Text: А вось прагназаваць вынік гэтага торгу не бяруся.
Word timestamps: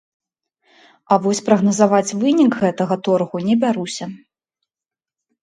А 1.15 1.17
вось 1.25 1.41
прагназаваць 1.49 2.15
вынік 2.23 2.51
гэтага 2.63 2.95
торгу 3.09 3.37
не 3.51 3.55
бяруся. 3.67 4.05